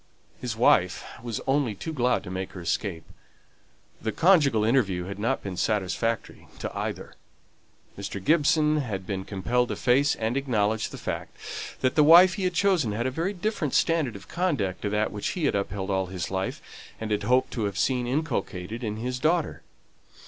[0.39, 3.03] His wife was only too glad to make her escape.
[4.01, 7.13] The conjugal interview had not been satisfactory to either.
[7.95, 8.19] Mr.
[8.23, 11.37] Gibson had been compelled to face and acknowledge the fact,
[11.81, 15.11] that the wife he had chosen had a very different standard of conduct from that
[15.11, 16.63] which he had upheld all his life,
[16.99, 19.61] and had hoped to have seen inculcated in his daughter.